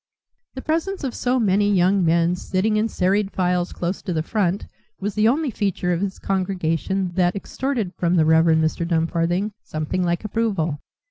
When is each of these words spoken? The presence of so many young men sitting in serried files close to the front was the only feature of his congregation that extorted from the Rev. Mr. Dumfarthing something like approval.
The 0.55 0.63
presence 0.63 1.03
of 1.03 1.13
so 1.13 1.39
many 1.39 1.71
young 1.71 2.03
men 2.03 2.35
sitting 2.35 2.75
in 2.75 2.87
serried 2.89 3.29
files 3.29 3.71
close 3.71 4.01
to 4.01 4.13
the 4.13 4.23
front 4.23 4.65
was 4.99 5.13
the 5.13 5.27
only 5.27 5.51
feature 5.51 5.93
of 5.93 6.01
his 6.01 6.17
congregation 6.17 7.11
that 7.13 7.35
extorted 7.35 7.93
from 7.99 8.15
the 8.15 8.25
Rev. 8.25 8.45
Mr. 8.45 8.83
Dumfarthing 8.83 9.51
something 9.63 10.03
like 10.03 10.25
approval. 10.25 10.79